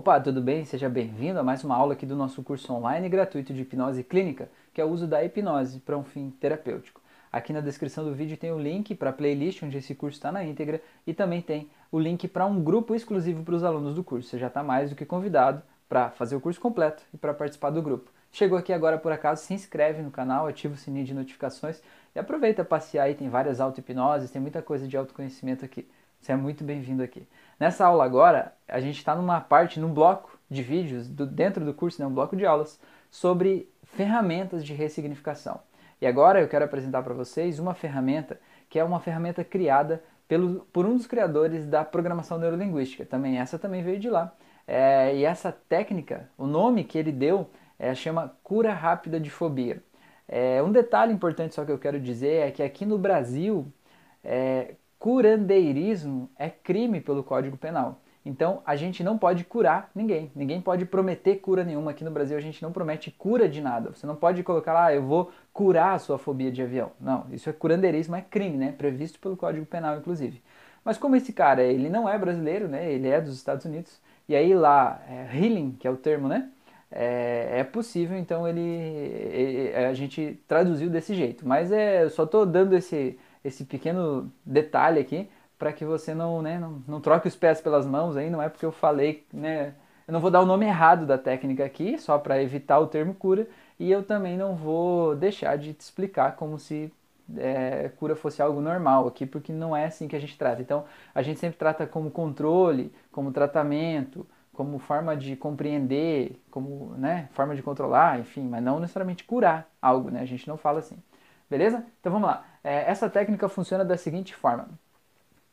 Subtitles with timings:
[0.00, 0.64] Opa, tudo bem?
[0.64, 4.50] Seja bem-vindo a mais uma aula aqui do nosso curso online gratuito de hipnose clínica,
[4.72, 7.02] que é o uso da hipnose para um fim terapêutico.
[7.30, 10.32] Aqui na descrição do vídeo tem o link para a playlist onde esse curso está
[10.32, 14.02] na íntegra e também tem o link para um grupo exclusivo para os alunos do
[14.02, 14.30] curso.
[14.30, 17.68] Você já está mais do que convidado para fazer o curso completo e para participar
[17.68, 18.10] do grupo.
[18.32, 21.78] Chegou aqui agora por acaso, se inscreve no canal, ativa o sininho de notificações
[22.16, 25.86] e aproveita passear aí, tem várias auto-hipnoses, tem muita coisa de autoconhecimento aqui.
[26.22, 27.26] Você é muito bem-vindo aqui.
[27.60, 31.74] Nessa aula agora, a gente está numa parte, num bloco de vídeos do, dentro do
[31.74, 32.80] curso, né, um bloco de aulas,
[33.10, 35.60] sobre ferramentas de ressignificação.
[36.00, 38.40] E agora eu quero apresentar para vocês uma ferramenta
[38.70, 43.04] que é uma ferramenta criada pelo, por um dos criadores da programação neurolinguística.
[43.04, 44.34] Também essa também veio de lá.
[44.66, 49.82] É, e essa técnica, o nome que ele deu, é, chama cura rápida de fobia.
[50.26, 53.70] É, um detalhe importante só que eu quero dizer é que aqui no Brasil,
[54.24, 57.98] é, curandeirismo é crime pelo Código Penal.
[58.24, 60.30] Então a gente não pode curar ninguém.
[60.36, 61.92] Ninguém pode prometer cura nenhuma.
[61.92, 63.92] Aqui no Brasil a gente não promete cura de nada.
[63.94, 66.92] Você não pode colocar lá, ah, eu vou curar a sua fobia de avião.
[67.00, 68.74] Não, isso é curandeirismo, é crime, né?
[68.76, 70.42] Previsto pelo Código Penal, inclusive.
[70.84, 72.92] Mas como esse cara, ele não é brasileiro, né?
[72.92, 73.98] Ele é dos Estados Unidos.
[74.28, 76.50] E aí lá, é, healing, que é o termo, né?
[76.92, 81.48] É, é possível, então ele, ele, a gente traduziu desse jeito.
[81.48, 86.40] Mas é, eu só estou dando esse esse pequeno detalhe aqui para que você não,
[86.40, 89.74] né, não, não troque os pés pelas mãos aí, não é porque eu falei, né,
[90.08, 93.14] eu não vou dar o nome errado da técnica aqui, só para evitar o termo
[93.14, 93.46] cura,
[93.78, 96.92] e eu também não vou deixar de te explicar como se
[97.36, 100.60] é, cura fosse algo normal aqui, porque não é assim que a gente trata.
[100.62, 107.28] Então, a gente sempre trata como controle, como tratamento, como forma de compreender, como né,
[107.32, 110.20] forma de controlar, enfim, mas não necessariamente curar algo, né?
[110.20, 110.96] A gente não fala assim.
[111.48, 111.84] Beleza?
[112.00, 112.44] Então vamos lá.
[112.62, 114.68] É, essa técnica funciona da seguinte forma.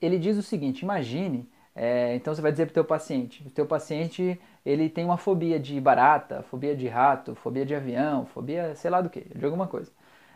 [0.02, 3.49] Ele diz o seguinte, imagine, é, então você vai dizer para o teu paciente, o
[3.49, 8.75] teu paciente ele tem uma fobia de barata, fobia de rato, fobia de avião, fobia
[8.75, 9.91] sei lá do que, de alguma coisa.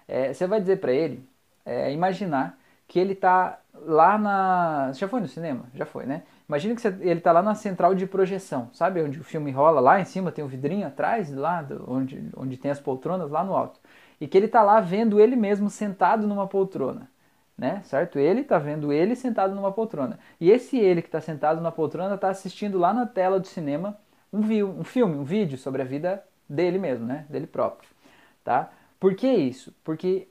[0.07, 1.27] É, você vai dizer para ele,
[1.65, 2.57] é, imaginar
[2.87, 4.91] que ele está lá na...
[4.93, 5.65] Já foi no cinema?
[5.73, 6.23] Já foi, né?
[6.47, 9.01] Imagina que você, ele está lá na central de projeção, sabe?
[9.01, 12.57] Onde o filme rola, lá em cima tem um vidrinho atrás, lá do, onde, onde
[12.57, 13.79] tem as poltronas, lá no alto
[14.21, 17.09] e que ele está lá vendo ele mesmo sentado numa poltrona.
[17.57, 17.81] Né?
[17.83, 18.19] Certo?
[18.19, 20.19] Ele está vendo ele sentado numa poltrona.
[20.39, 23.97] E esse ele que está sentado na poltrona está assistindo lá na tela do cinema
[24.31, 24.39] um,
[24.79, 27.25] um filme, um vídeo sobre a vida dele mesmo, né?
[27.29, 27.89] Dele próprio.
[28.43, 28.71] Tá?
[28.99, 29.73] Por que isso?
[29.83, 30.27] Porque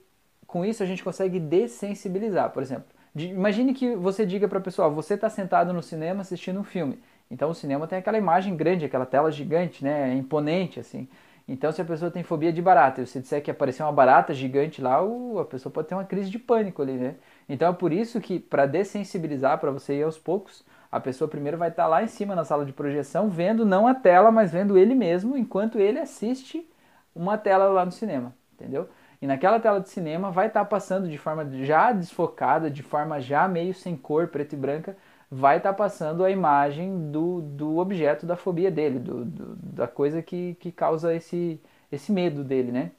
[0.47, 2.51] com isso a gente consegue dessensibilizar.
[2.51, 6.61] Por exemplo, imagine que você diga para a pessoa: você está sentado no cinema assistindo
[6.61, 7.01] um filme.
[7.31, 10.15] Então o cinema tem aquela imagem grande, aquela tela gigante, né?
[10.15, 11.09] imponente assim.
[11.53, 14.33] Então, se a pessoa tem fobia de barata e você disser que apareceu uma barata
[14.33, 15.01] gigante lá,
[15.41, 17.17] a pessoa pode ter uma crise de pânico ali, né?
[17.49, 21.59] Então, é por isso que, para dessensibilizar, para você ir aos poucos, a pessoa primeiro
[21.59, 24.53] vai estar tá lá em cima na sala de projeção, vendo não a tela, mas
[24.53, 26.65] vendo ele mesmo, enquanto ele assiste
[27.13, 28.89] uma tela lá no cinema, entendeu?
[29.21, 33.21] E naquela tela de cinema vai estar tá passando de forma já desfocada, de forma
[33.21, 34.97] já meio sem cor, preto e branca,
[35.31, 39.87] vai estar tá passando a imagem do, do objeto da fobia dele, do, do, da
[39.87, 41.61] coisa que, que causa esse,
[41.93, 42.91] esse medo dele, né?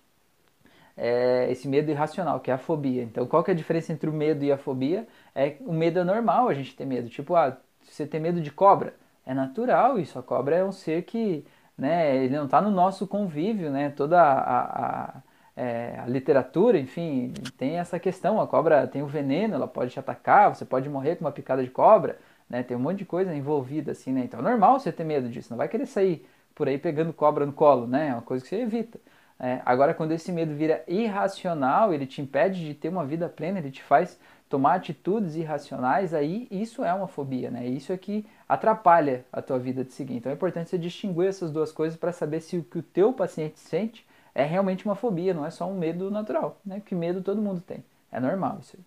[0.96, 3.03] É, esse medo irracional, que é a fobia.
[3.03, 5.08] Então, qual que é a diferença entre o medo e a fobia?
[5.36, 7.09] É o medo é normal a gente ter medo.
[7.09, 8.94] Tipo, ah, você tem medo de cobra,
[9.25, 10.20] é natural isso.
[10.20, 11.46] A cobra é um ser que,
[11.78, 13.90] né, ele não está no nosso convívio, né?
[13.90, 15.22] Toda a, a
[15.56, 18.40] é, a literatura, enfim, tem essa questão.
[18.42, 21.64] A cobra tem o veneno, ela pode te atacar, você pode morrer com uma picada
[21.64, 22.18] de cobra,
[22.50, 22.64] né?
[22.64, 24.22] Tem um monte de coisa envolvida assim, né?
[24.26, 25.50] Então é normal você ter medo disso.
[25.52, 26.26] Não vai querer sair
[26.56, 28.10] por aí pegando cobra no colo, né?
[28.10, 29.00] É uma coisa que você evita.
[29.40, 33.58] É, agora, quando esse medo vira irracional, ele te impede de ter uma vida plena,
[33.58, 37.66] ele te faz tomar atitudes irracionais, aí isso é uma fobia, né?
[37.66, 40.18] Isso é que atrapalha a tua vida de seguir.
[40.18, 43.14] Então é importante você distinguir essas duas coisas para saber se o que o teu
[43.14, 46.81] paciente sente é realmente uma fobia, não é só um medo natural, né?
[46.86, 48.84] Que medo todo mundo tem, é normal isso aí,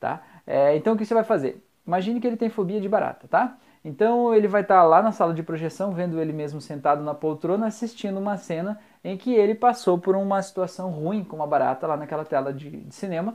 [0.00, 0.22] tá?
[0.46, 1.64] É, então o que você vai fazer?
[1.86, 3.56] Imagine que ele tem fobia de barata, tá?
[3.84, 7.14] Então ele vai estar tá lá na sala de projeção, vendo ele mesmo sentado na
[7.14, 11.86] poltrona, assistindo uma cena em que ele passou por uma situação ruim com uma barata
[11.86, 13.34] lá naquela tela de, de cinema,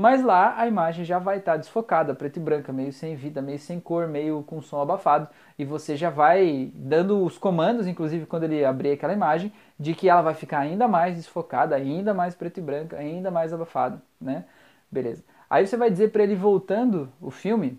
[0.00, 3.58] mas lá a imagem já vai estar desfocada, preta e branca, meio sem vida, meio
[3.58, 8.44] sem cor, meio com som abafado, e você já vai dando os comandos, inclusive quando
[8.44, 12.60] ele abrir aquela imagem, de que ela vai ficar ainda mais desfocada, ainda mais preta
[12.60, 14.46] e branca, ainda mais abafada, né?
[14.90, 15.22] Beleza.
[15.48, 17.78] Aí você vai dizer para ele voltando o filme,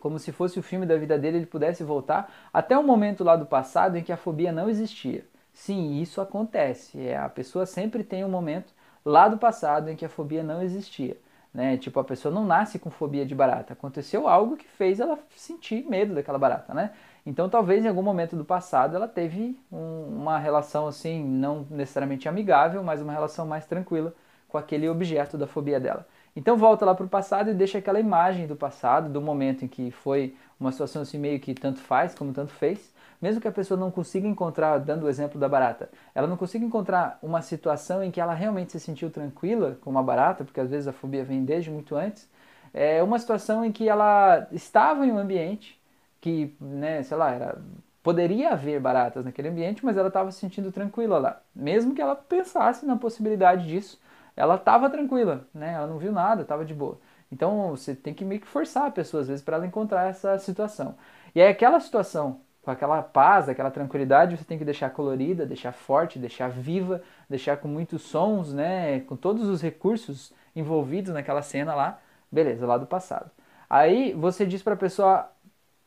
[0.00, 3.36] como se fosse o filme da vida dele, ele pudesse voltar até um momento lá
[3.36, 5.24] do passado em que a fobia não existia.
[5.52, 7.00] Sim, isso acontece.
[7.00, 8.72] É, a pessoa sempre tem um momento
[9.04, 11.16] lá do passado em que a fobia não existia.
[11.52, 11.76] Né?
[11.76, 13.72] Tipo, a pessoa não nasce com fobia de barata.
[13.72, 16.92] Aconteceu algo que fez ela sentir medo daquela barata, né?
[17.24, 22.28] Então, talvez em algum momento do passado ela teve um, uma relação assim, não necessariamente
[22.28, 24.14] amigável, mas uma relação mais tranquila
[24.48, 26.06] com aquele objeto da fobia dela.
[26.34, 29.68] Então, volta lá para o passado e deixa aquela imagem do passado, do momento em
[29.68, 32.92] que foi uma situação assim meio que tanto faz como tanto fez.
[33.20, 36.64] Mesmo que a pessoa não consiga encontrar, dando o exemplo da barata, ela não consiga
[36.64, 40.70] encontrar uma situação em que ela realmente se sentiu tranquila com uma barata, porque às
[40.70, 42.28] vezes a fobia vem desde muito antes,
[42.72, 45.80] é uma situação em que ela estava em um ambiente
[46.20, 47.58] que, né, sei lá, era,
[48.02, 51.42] poderia haver baratas naquele ambiente, mas ela estava se sentindo tranquila lá.
[51.54, 54.00] Mesmo que ela pensasse na possibilidade disso,
[54.36, 55.72] ela estava tranquila, né?
[55.74, 56.98] Ela não viu nada, estava de boa.
[57.30, 60.38] Então você tem que meio que forçar a pessoa às vezes para ela encontrar essa
[60.38, 60.96] situação.
[61.34, 65.72] E aí aquela situação com aquela paz, aquela tranquilidade, você tem que deixar colorida, deixar
[65.72, 71.74] forte, deixar viva, deixar com muitos sons, né, com todos os recursos envolvidos naquela cena
[71.74, 71.98] lá,
[72.30, 73.30] beleza, lá do passado.
[73.70, 75.30] Aí você diz para a pessoa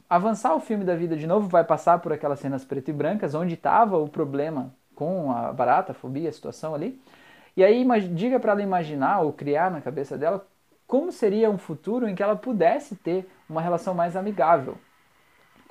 [0.09, 3.35] avançar o filme da vida de novo, vai passar por aquelas cenas preto e brancas,
[3.35, 6.99] onde estava o problema com a barata, a fobia, a situação ali.
[7.55, 10.47] E aí diga para ela imaginar ou criar na cabeça dela
[10.87, 14.79] como seria um futuro em que ela pudesse ter uma relação mais amigável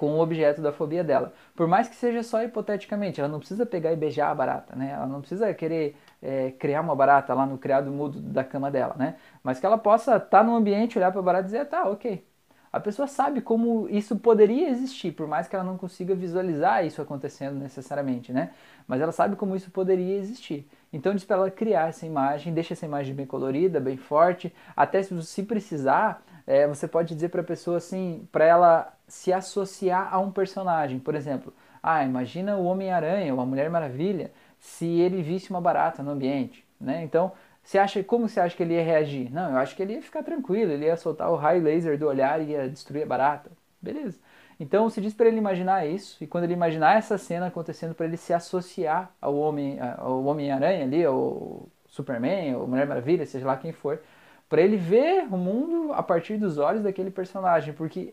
[0.00, 1.31] com o objeto da fobia dela.
[1.55, 4.93] Por mais que seja só hipoteticamente, ela não precisa pegar e beijar a barata, né?
[4.97, 8.94] Ela não precisa querer é, criar uma barata lá no criado mudo da cama dela,
[8.99, 9.17] né?
[9.44, 11.87] Mas que ela possa estar tá no ambiente, olhar para a barata e dizer, tá,
[11.87, 12.25] ok.
[12.73, 17.03] A pessoa sabe como isso poderia existir, por mais que ela não consiga visualizar isso
[17.03, 18.53] acontecendo necessariamente, né?
[18.88, 20.67] Mas ela sabe como isso poderia existir.
[20.91, 25.03] Então diz para ela criar essa imagem, deixa essa imagem bem colorida, bem forte, até
[25.03, 30.18] se precisar, é, você pode dizer para a pessoa assim, para ela se associar a
[30.18, 30.98] um personagem.
[30.98, 31.52] Por exemplo,
[31.82, 36.64] ah, imagina o Homem-Aranha ou a Mulher Maravilha se ele visse uma barata no ambiente,
[36.80, 37.02] né?
[37.02, 39.32] Então, você acha, como você acha que ele ia reagir?
[39.32, 42.06] Não, eu acho que ele ia ficar tranquilo, ele ia soltar o raio laser do
[42.06, 43.50] olhar e ia destruir a barata.
[43.80, 44.18] Beleza.
[44.58, 48.06] Então, se diz para ele imaginar isso, e quando ele imaginar essa cena acontecendo, para
[48.06, 53.72] ele se associar ao Homem-Aranha Homem ali, ao Superman, ou Mulher Maravilha, seja lá quem
[53.72, 54.00] for,
[54.48, 58.12] para ele ver o mundo a partir dos olhos daquele personagem, porque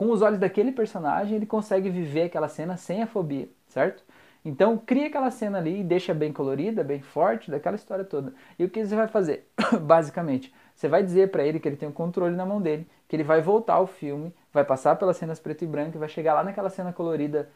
[0.00, 4.02] com os olhos daquele personagem ele consegue viver aquela cena sem a fobia, certo?
[4.42, 8.32] Então cria aquela cena ali e deixa bem colorida, bem forte, daquela história toda.
[8.58, 9.46] E o que você vai fazer?
[9.82, 13.14] Basicamente, você vai dizer para ele que ele tem o controle na mão dele, que
[13.14, 16.32] ele vai voltar ao filme, vai passar pelas cenas preto e branco e vai chegar
[16.32, 17.50] lá naquela cena colorida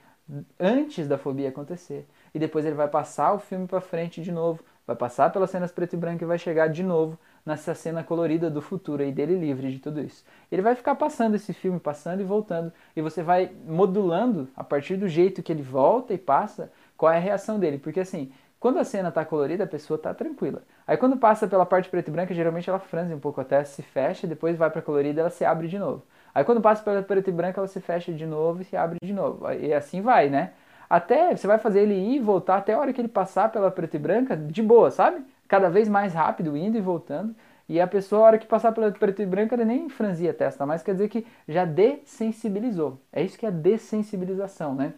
[0.61, 2.06] antes da fobia acontecer.
[2.35, 5.73] E depois ele vai passar o filme para frente de novo, vai passar pelas cenas
[5.73, 9.38] preto e branco e vai chegar de novo nessa cena colorida do futuro aí dele
[9.38, 10.25] livre de tudo isso.
[10.50, 14.96] Ele vai ficar passando esse filme, passando e voltando, e você vai modulando a partir
[14.96, 18.32] do jeito que ele volta e passa, qual é a reação dele, porque assim,
[18.64, 20.62] quando a cena está colorida, a pessoa está tranquila.
[20.87, 23.82] Aí quando passa pela parte preta e branca, geralmente ela franze um pouco até se
[23.82, 26.02] fecha, depois vai para colorida, ela se abre de novo.
[26.35, 28.99] Aí quando passa pela preta e branca, ela se fecha de novo e se abre
[29.02, 29.52] de novo.
[29.52, 30.52] E assim vai, né?
[30.88, 33.70] Até você vai fazer ele ir e voltar até a hora que ele passar pela
[33.70, 35.23] preta e branca, de boa, sabe?
[35.49, 37.35] Cada vez mais rápido, indo e voltando.
[37.69, 40.35] E a pessoa, a hora que passar pelo preto e branco, ele nem franzia a
[40.35, 43.00] testa, mas quer dizer que já dessensibilizou.
[43.12, 44.94] É isso que é dessensibilização, né?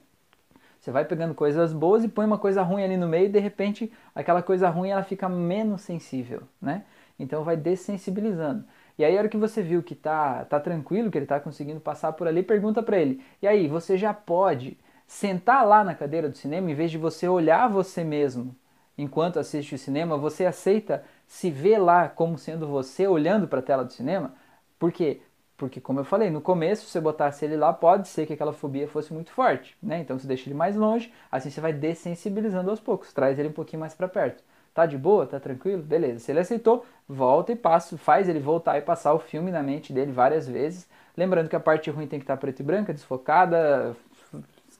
[0.81, 3.39] Você vai pegando coisas boas e põe uma coisa ruim ali no meio e de
[3.39, 6.85] repente aquela coisa ruim ela fica menos sensível, né?
[7.19, 8.65] Então vai dessensibilizando.
[8.99, 11.81] E aí a hora que você viu que tá, tá tranquilo, que ele tá conseguindo
[11.81, 16.29] passar por ali, pergunta para ele: "E aí, você já pode sentar lá na cadeira
[16.29, 18.55] do cinema em vez de você olhar você mesmo
[18.97, 23.63] enquanto assiste o cinema, você aceita se ver lá como sendo você olhando para a
[23.63, 24.35] tela do cinema?
[24.79, 25.21] Por quê?
[25.57, 28.53] Porque, como eu falei, no começo, se você botasse ele lá, pode ser que aquela
[28.53, 30.01] fobia fosse muito forte, né?
[30.01, 33.53] Então você deixa ele mais longe, assim você vai dessensibilizando aos poucos, traz ele um
[33.53, 34.45] pouquinho mais para perto.
[34.75, 35.27] Tá de boa?
[35.27, 35.83] Tá tranquilo?
[35.83, 36.21] Beleza.
[36.21, 39.91] Se ele aceitou, volta e passa, faz ele voltar e passar o filme na mente
[39.91, 40.87] dele várias vezes.
[41.17, 43.97] Lembrando que a parte ruim tem que estar preto e branca, desfocada,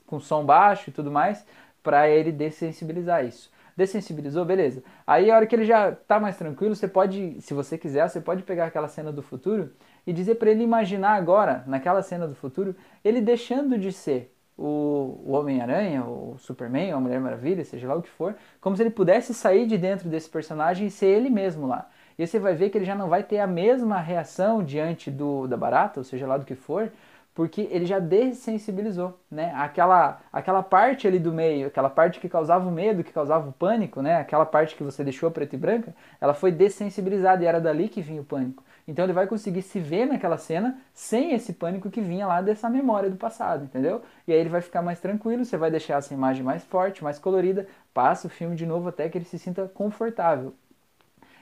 [0.05, 1.43] com som baixo e tudo mais,
[1.81, 4.83] para ele dessensibilizar isso dessensibilizou, beleza.
[5.05, 8.19] Aí a hora que ele já tá mais tranquilo, você pode, se você quiser, você
[8.19, 9.71] pode pegar aquela cena do futuro
[10.05, 15.21] e dizer para ele imaginar agora, naquela cena do futuro, ele deixando de ser o,
[15.23, 18.89] o Homem-Aranha, o Superman, a Mulher Maravilha, seja lá o que for, como se ele
[18.89, 21.87] pudesse sair de dentro desse personagem e ser ele mesmo lá.
[22.17, 25.45] E você vai ver que ele já não vai ter a mesma reação diante do,
[25.47, 26.91] da barata, ou seja lá do que for,
[27.37, 29.53] porque ele já dessensibilizou, né?
[29.55, 33.53] Aquela, aquela parte ali do meio, aquela parte que causava o medo, que causava o
[33.53, 34.15] pânico, né?
[34.15, 38.01] Aquela parte que você deixou preta e branca, ela foi dessensibilizada e era dali que
[38.01, 38.63] vinha o pânico.
[38.87, 42.67] Então ele vai conseguir se ver naquela cena sem esse pânico que vinha lá dessa
[42.71, 44.01] memória do passado, entendeu?
[44.27, 47.19] E aí ele vai ficar mais tranquilo, você vai deixar essa imagem mais forte, mais
[47.19, 50.55] colorida, passa o filme de novo até que ele se sinta confortável.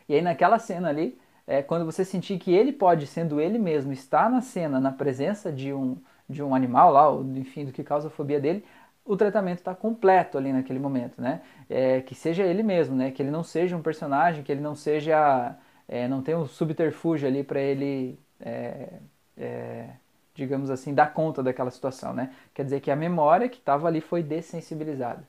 [0.10, 3.92] E aí naquela cena ali, é, quando você sentir que ele pode, sendo ele mesmo,
[3.94, 5.98] estar na cena, na presença de um,
[6.30, 8.66] de um animal lá, ou enfim, do que causa a fobia dele,
[9.04, 11.42] o tratamento está completo ali naquele momento, né?
[11.70, 13.12] É, que seja ele mesmo, né?
[13.12, 15.56] Que ele não seja um personagem, que ele não seja,
[15.88, 19.00] é, não tenha um subterfúgio ali para ele, é,
[19.38, 19.90] é,
[20.34, 22.34] digamos assim, dar conta daquela situação, né?
[22.54, 25.24] Quer dizer que a memória que estava ali foi dessensibilizada.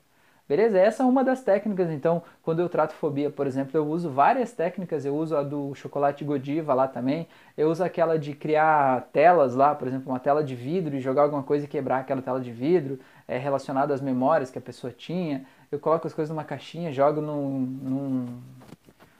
[0.47, 0.79] Beleza?
[0.79, 1.89] Essa é uma das técnicas.
[1.91, 5.03] Então, quando eu trato fobia, por exemplo, eu uso várias técnicas.
[5.03, 7.27] Eu uso a do chocolate Godiva lá também.
[7.57, 11.23] Eu uso aquela de criar telas lá, por exemplo, uma tela de vidro e jogar
[11.23, 14.93] alguma coisa e quebrar aquela tela de vidro é, relacionada às memórias que a pessoa
[14.93, 15.45] tinha.
[15.69, 18.25] Eu coloco as coisas numa caixinha, jogo num, num,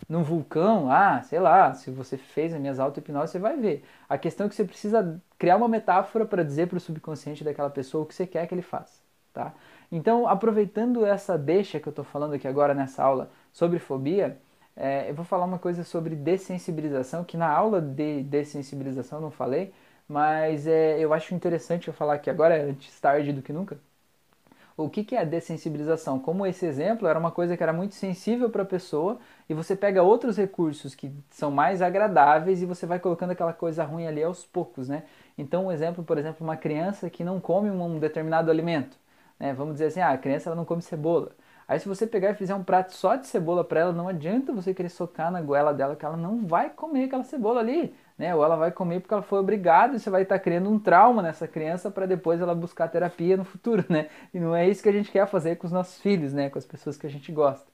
[0.07, 1.73] num vulcão lá, sei lá.
[1.73, 3.83] Se você fez as minhas auto-hipnose, você vai ver.
[4.07, 7.69] A questão é que você precisa criar uma metáfora para dizer para o subconsciente daquela
[7.69, 9.01] pessoa o que você quer que ele faça,
[9.33, 9.53] tá?
[9.91, 14.37] Então, aproveitando essa deixa que eu estou falando aqui agora nessa aula sobre fobia,
[14.75, 19.73] é, eu vou falar uma coisa sobre dessensibilização, que na aula de dessensibilização não falei,
[20.07, 23.79] mas é, eu acho interessante eu falar aqui agora, antes tarde do que nunca.
[24.77, 26.19] O que, que é a dessensibilização?
[26.19, 29.75] Como esse exemplo era uma coisa que era muito sensível para a pessoa, e você
[29.75, 34.21] pega outros recursos que são mais agradáveis e você vai colocando aquela coisa ruim ali
[34.21, 35.03] aos poucos, né?
[35.37, 38.97] Então, um exemplo, por exemplo, uma criança que não come um determinado alimento
[39.39, 39.53] né?
[39.53, 41.31] Vamos dizer assim, ah, a criança ela não come cebola.
[41.67, 44.53] Aí se você pegar e fizer um prato só de cebola para ela, não adianta
[44.53, 48.33] você querer socar na goela dela que ela não vai comer aquela cebola ali, né?
[48.33, 50.79] Ou ela vai comer porque ela foi obrigada e você vai estar tá criando um
[50.79, 54.07] trauma nessa criança para depois ela buscar terapia no futuro, né?
[54.33, 56.49] E não é isso que a gente quer fazer com os nossos filhos, né?
[56.49, 57.67] Com as pessoas que a gente gosta.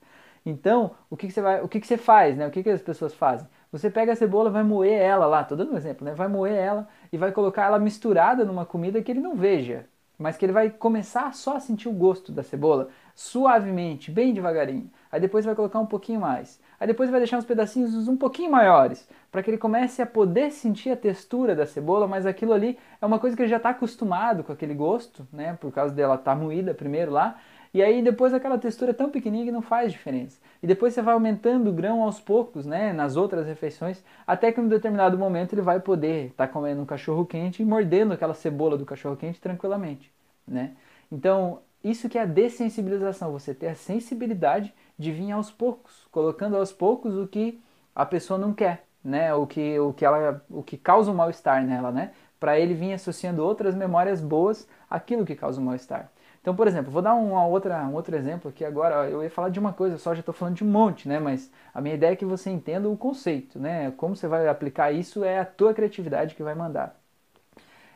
[0.45, 2.47] Então, o que, que você vai, o que, que você faz, né?
[2.47, 3.47] O que, que as pessoas fazem?
[3.71, 6.13] Você pega a cebola, vai moer ela lá, tô dando um exemplo, né?
[6.15, 9.85] Vai moer ela e vai colocar ela misturada numa comida que ele não veja
[10.23, 14.89] mas que ele vai começar só a sentir o gosto da cebola, suavemente, bem devagarinho.
[15.11, 16.61] Aí depois vai colocar um pouquinho mais.
[16.79, 20.49] Aí depois vai deixar uns pedacinhos um pouquinho maiores, para que ele comece a poder
[20.51, 23.71] sentir a textura da cebola, mas aquilo ali é uma coisa que ele já está
[23.71, 25.57] acostumado com aquele gosto, né?
[25.59, 27.35] Por causa dela estar tá moída primeiro lá.
[27.73, 30.39] E aí depois aquela textura é tão pequenininha que não faz diferença.
[30.61, 34.61] E depois você vai aumentando o grão aos poucos, né, nas outras refeições, até que
[34.61, 38.13] em um determinado momento ele vai poder estar tá comendo um cachorro quente e mordendo
[38.13, 40.11] aquela cebola do cachorro quente tranquilamente,
[40.47, 40.75] né?
[41.11, 46.55] Então, isso que é a dessensibilização, você ter a sensibilidade de vir aos poucos, colocando
[46.55, 47.59] aos poucos o que
[47.95, 49.33] a pessoa não quer, né?
[49.33, 52.11] O que o que ela o que causa um mal-estar nela, né?
[52.39, 56.11] Para ele vir associando outras memórias boas àquilo que causa um mal-estar.
[56.43, 59.09] Então, por exemplo, vou dar uma outra, um outro exemplo aqui agora.
[59.09, 61.17] Eu ia falar de uma coisa só, já estou falando de um monte, né?
[61.17, 63.91] Mas a minha ideia é que você entenda o conceito, né?
[63.95, 66.99] Como você vai aplicar isso é a tua criatividade que vai mandar.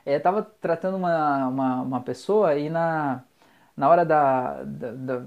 [0.05, 3.21] É, eu estava tratando uma, uma, uma, pessoa e na,
[3.75, 5.23] na hora da, da, da,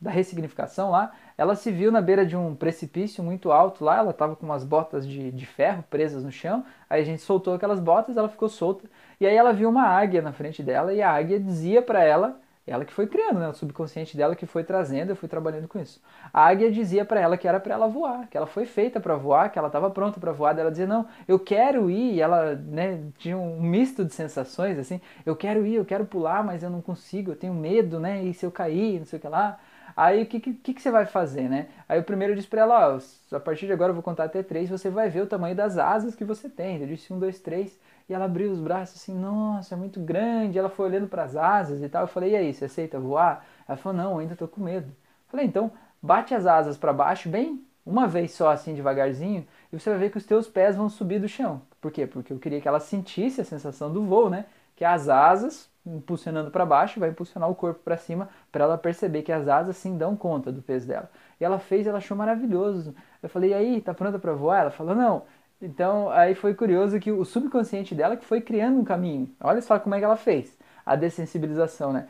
[0.00, 4.10] da ressignificação lá, ela se viu na beira de um precipício muito alto lá, ela
[4.10, 7.78] estava com umas botas de, de ferro presas no chão, aí a gente soltou aquelas
[7.78, 8.88] botas, ela ficou solta,
[9.20, 12.40] e aí ela viu uma águia na frente dela, e a águia dizia para ela
[12.68, 13.48] ela que foi criando, né?
[13.48, 16.00] O subconsciente dela que foi trazendo, eu fui trabalhando com isso.
[16.32, 19.16] A águia dizia para ela que era para ela voar, que ela foi feita para
[19.16, 20.58] voar, que ela estava pronta para voar.
[20.58, 22.14] Ela dizia: "Não, eu quero ir".
[22.14, 26.44] E ela, né, tinha um misto de sensações assim: "Eu quero ir, eu quero pular,
[26.44, 28.22] mas eu não consigo, eu tenho medo, né?
[28.24, 29.58] E se eu cair, não sei o que lá".
[29.96, 31.66] Aí o que, que, que você vai fazer, né?
[31.88, 34.42] Aí o primeiro disse para ela: ó, a partir de agora eu vou contar até
[34.42, 36.80] três, você vai ver o tamanho das asas que você tem.
[36.80, 37.78] Eu disse um, dois, três.
[38.08, 40.58] E ela abriu os braços assim, nossa, é muito grande.
[40.58, 42.02] Ela foi olhando para as asas e tal.
[42.04, 43.44] Eu falei, e aí, você aceita voar?
[43.68, 44.86] Ela falou, não, ainda tô com medo.
[44.88, 45.70] Eu falei, então,
[46.02, 50.10] bate as asas para baixo bem uma vez só assim devagarzinho e você vai ver
[50.10, 51.62] que os teus pés vão subir do chão.
[51.80, 52.06] Por quê?
[52.06, 54.44] Porque eu queria que ela sentisse a sensação do voo, né?
[54.76, 59.22] Que as asas impulsionando para baixo vai impulsionar o corpo para cima para ela perceber
[59.22, 61.10] que as asas sim dão conta do peso dela.
[61.40, 62.94] E ela fez, ela achou maravilhoso.
[63.22, 65.22] Eu falei: "E aí, tá pronta para voar?" Ela falou: "Não".
[65.60, 69.28] Então, aí foi curioso que o subconsciente dela que foi criando um caminho.
[69.40, 72.06] Olha só como é que ela fez a dessensibilização, né?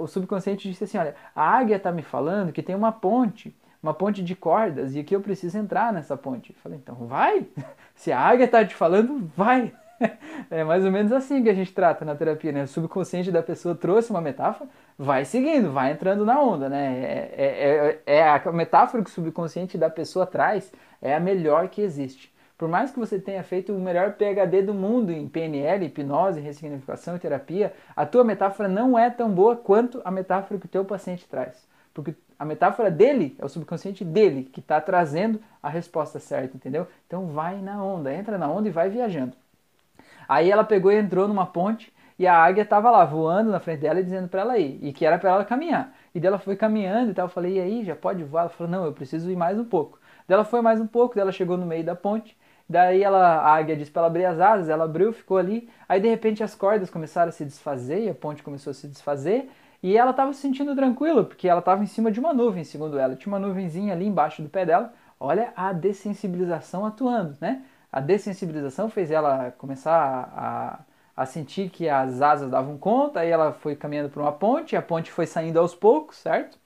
[0.00, 3.92] O subconsciente disse assim, olha, a águia está me falando que tem uma ponte, uma
[3.92, 6.50] ponte de cordas e que eu preciso entrar nessa ponte.
[6.50, 7.46] Eu falei, então vai.
[7.96, 9.72] Se a águia está te falando, vai.
[10.50, 12.64] É mais ou menos assim que a gente trata na terapia, né?
[12.64, 16.98] O subconsciente da pessoa trouxe uma metáfora, vai seguindo, vai entrando na onda, né?
[16.98, 21.68] É, é, é, é a metáfora que o subconsciente da pessoa traz é a melhor
[21.68, 22.33] que existe.
[22.56, 27.16] Por mais que você tenha feito o melhor PhD do mundo em PNL, hipnose, ressignificação
[27.16, 30.84] e terapia, a tua metáfora não é tão boa quanto a metáfora que o teu
[30.84, 31.66] paciente traz.
[31.92, 36.86] Porque a metáfora dele é o subconsciente dele que está trazendo a resposta certa, entendeu?
[37.06, 39.36] Então vai na onda, entra na onda e vai viajando.
[40.28, 43.80] Aí ela pegou e entrou numa ponte e a águia estava lá voando na frente
[43.80, 45.92] dela e dizendo para ela ir, e que era para ela caminhar.
[46.14, 48.42] E dela foi caminhando e tal, eu falei, e aí, já pode voar?
[48.42, 49.98] Ela falou, não, eu preciso ir mais um pouco.
[50.28, 52.36] Dela foi mais um pouco, dela chegou no meio da ponte
[52.68, 55.68] Daí ela, a águia disse para ela abrir as asas, ela abriu, ficou ali.
[55.88, 58.88] Aí de repente as cordas começaram a se desfazer e a ponte começou a se
[58.88, 59.50] desfazer.
[59.82, 62.98] E ela estava se sentindo tranquila, porque ela estava em cima de uma nuvem, segundo
[62.98, 63.14] ela.
[63.16, 64.94] Tinha uma nuvenzinha ali embaixo do pé dela.
[65.20, 67.62] Olha a dessensibilização atuando, né?
[67.92, 70.80] A dessensibilização fez ela começar a,
[71.22, 74.82] a sentir que as asas davam conta, aí ela foi caminhando por uma ponte, a
[74.82, 76.58] ponte foi saindo aos poucos, certo?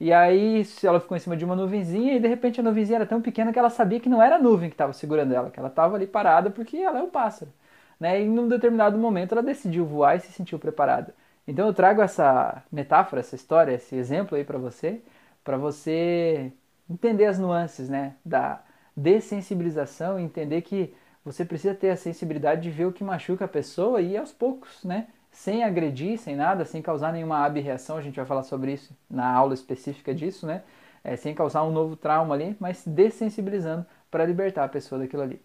[0.00, 3.06] E aí ela ficou em cima de uma nuvenzinha e de repente a nuvenzinha era
[3.06, 5.58] tão pequena que ela sabia que não era a nuvem que estava segurando ela, que
[5.58, 7.52] ela estava ali parada porque ela é um pássaro.
[7.98, 8.20] Né?
[8.20, 11.14] E em um determinado momento ela decidiu voar e se sentiu preparada.
[11.46, 15.02] Então eu trago essa metáfora, essa história, esse exemplo aí para você,
[15.42, 16.52] para você
[16.88, 18.62] entender as nuances né, da
[18.96, 23.48] dessensibilização e entender que você precisa ter a sensibilidade de ver o que machuca a
[23.48, 25.08] pessoa e aos poucos, né?
[25.30, 29.30] Sem agredir, sem nada, sem causar nenhuma abreação, a gente vai falar sobre isso na
[29.32, 30.62] aula específica disso, né?
[31.04, 35.40] É, sem causar um novo trauma ali, mas dessensibilizando para libertar a pessoa daquilo ali.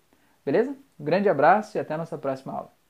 [0.45, 0.71] Beleza?
[0.99, 2.82] Um grande abraço e até a nossa próxima aula.